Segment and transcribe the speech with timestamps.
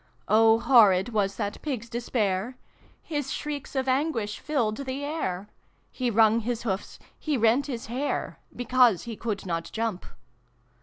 [0.27, 2.57] Oh, horrid was that Pig's despair!
[3.03, 5.47] His shrieks of anguish filled the air.
[5.91, 10.07] He wrung his hoofs, he rent his hair, Because he could not jump.